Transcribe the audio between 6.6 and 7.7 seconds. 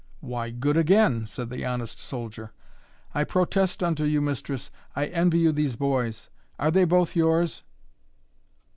they both yours?"